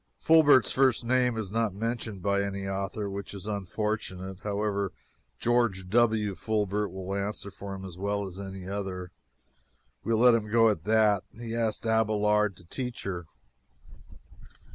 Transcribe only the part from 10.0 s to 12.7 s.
We will let him go at that. He asked Abelard to